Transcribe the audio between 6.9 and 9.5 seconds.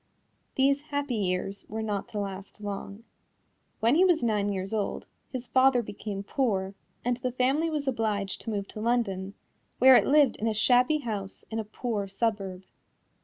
and the family was obliged to move to London,